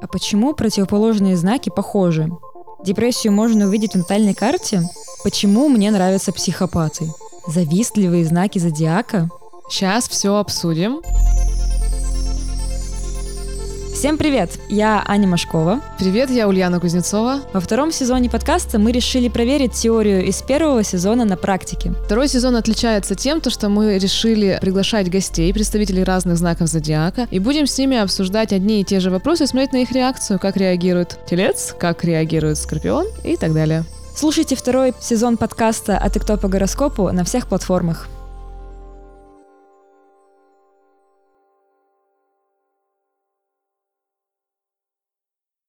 [0.00, 2.30] А почему противоположные знаки похожи?
[2.84, 4.82] Депрессию можно увидеть в натальной карте?
[5.24, 7.10] Почему мне нравятся психопаты?
[7.46, 9.28] Завистливые знаки зодиака?
[9.68, 11.00] Сейчас все обсудим.
[14.06, 14.50] Всем привет!
[14.68, 15.80] Я Аня Машкова.
[15.98, 17.40] Привет, я Ульяна Кузнецова.
[17.52, 21.92] Во втором сезоне подкаста мы решили проверить теорию из первого сезона на практике.
[22.04, 27.40] Второй сезон отличается тем, то, что мы решили приглашать гостей, представителей разных знаков зодиака, и
[27.40, 31.18] будем с ними обсуждать одни и те же вопросы, смотреть на их реакцию, как реагирует
[31.28, 33.82] телец, как реагирует скорпион и так далее.
[34.14, 38.06] Слушайте второй сезон подкаста «А ты кто по гороскопу» на всех платформах.